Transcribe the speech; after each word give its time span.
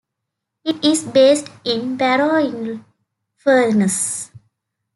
It 0.63 0.83
is 0.83 1.03
based 1.03 1.49
in 1.63 1.95
Barrow-in-Furness. 1.95 4.31